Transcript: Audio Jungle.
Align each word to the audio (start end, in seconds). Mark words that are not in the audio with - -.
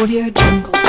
Audio 0.00 0.30
Jungle. 0.30 0.79